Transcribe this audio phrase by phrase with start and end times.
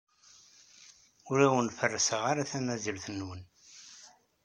[1.29, 3.41] Ur awen-ferrseɣ tamazirt-nwen.